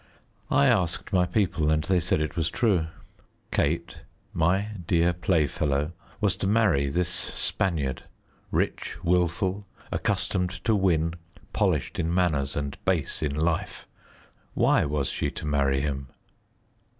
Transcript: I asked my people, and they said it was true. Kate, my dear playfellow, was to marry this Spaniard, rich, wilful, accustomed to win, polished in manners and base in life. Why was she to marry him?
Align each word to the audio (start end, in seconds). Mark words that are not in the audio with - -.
I 0.49 0.65
asked 0.65 1.13
my 1.13 1.27
people, 1.27 1.69
and 1.69 1.83
they 1.83 1.99
said 1.99 2.21
it 2.21 2.35
was 2.35 2.49
true. 2.49 2.87
Kate, 3.51 4.01
my 4.33 4.69
dear 4.87 5.13
playfellow, 5.13 5.91
was 6.19 6.35
to 6.37 6.47
marry 6.47 6.89
this 6.89 7.07
Spaniard, 7.07 8.05
rich, 8.49 8.95
wilful, 9.03 9.67
accustomed 9.91 10.63
to 10.65 10.73
win, 10.75 11.13
polished 11.53 11.99
in 11.99 12.11
manners 12.11 12.55
and 12.55 12.83
base 12.83 13.21
in 13.21 13.35
life. 13.35 13.87
Why 14.55 14.85
was 14.85 15.09
she 15.09 15.29
to 15.29 15.45
marry 15.45 15.81
him? 15.81 16.07